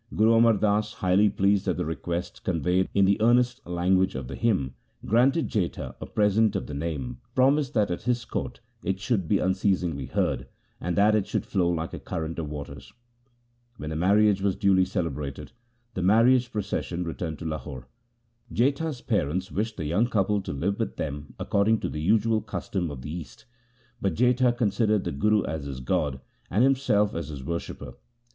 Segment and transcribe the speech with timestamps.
[0.15, 4.35] Guru Amar Das, highly pleased at the request conveyed in the earnest language of the
[4.35, 8.01] hymn, 92 THE SIKH RELIGION granted Jetha a present of the Name, promised that at
[8.01, 10.47] his court it should be unceasingly heard,
[10.79, 12.91] and that it should flow like a current of waters.
[13.77, 15.51] When the marriage was duly celebrated,
[15.93, 17.87] the marriage procession returned to Lahore.
[18.51, 22.89] Jetha's parents wished the young couple to live with them according to the usual custom
[22.89, 23.45] of the East,
[24.01, 27.93] but Jetha considered the Guru as his god, and himself as his worshipper.